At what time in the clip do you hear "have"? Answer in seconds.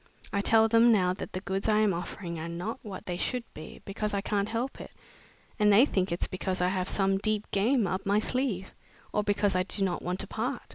6.69-6.89